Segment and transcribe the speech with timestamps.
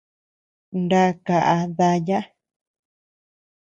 [0.89, 2.19] Na kaʼa daya.